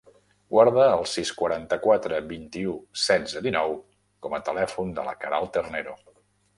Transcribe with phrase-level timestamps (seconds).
[0.53, 3.79] Guarda el sis, quaranta-quatre, vint-i-u, setze, dinou
[4.27, 6.01] com a telèfon de la Queralt Ternero.